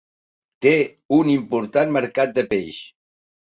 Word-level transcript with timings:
Té 0.65 0.71
un 1.19 1.29
important 1.35 1.93
mercat 2.01 2.35
de 2.41 2.47
peix. 2.57 2.83